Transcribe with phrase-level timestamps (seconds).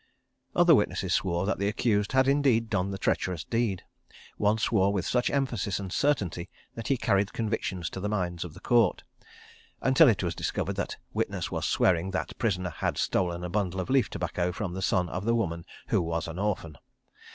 [0.55, 3.83] Other witnesses swore that the accused had indeed done the treacherous deed.
[4.37, 8.55] One swore with such emphasis and certainty that he carried conviction to the minds of
[8.55, 13.79] the Court—until it was discovered that witness was swearing that prisoner had stolen a bundle
[13.79, 16.79] of leaf tobacco from the son of the woman who was an orphan.